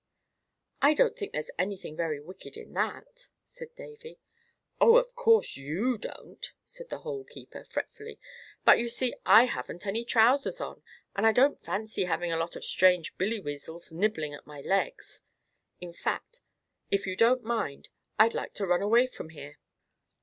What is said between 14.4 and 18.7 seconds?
my legs. In fact, if you don't mind, I'd like to